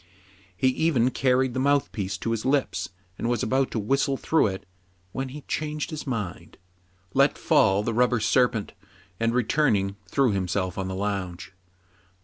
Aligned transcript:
He 0.57 0.69
even 0.69 1.11
carried 1.11 1.53
the 1.53 1.59
mouth 1.59 1.91
piece 1.91 2.17
to 2.17 2.31
his 2.31 2.43
lips, 2.43 2.89
and 3.19 3.29
was 3.29 3.43
about 3.43 3.69
to 3.69 3.77
whistle 3.77 4.17
through 4.17 4.47
it, 4.47 4.65
when 5.11 5.29
he 5.29 5.41
changed 5.41 5.91
his 5.91 6.07
mind, 6.07 6.57
let 7.13 7.37
fall 7.37 7.83
the 7.83 7.93
rubber 7.93 8.19
serpent, 8.19 8.73
and, 9.19 9.31
returning, 9.31 9.97
threw 10.07 10.31
himself 10.31 10.79
on 10.79 10.87
the 10.87 10.95
lounge. 10.95 11.53